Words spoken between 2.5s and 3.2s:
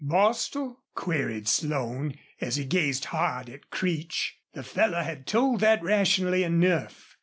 he gazed